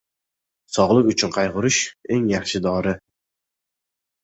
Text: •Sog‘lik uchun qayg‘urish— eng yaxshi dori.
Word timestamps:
•Sog‘lik 0.77 1.09
uchun 1.11 1.35
qayg‘urish— 1.35 1.79
eng 2.17 2.27
yaxshi 2.33 2.65
dori. 2.69 2.97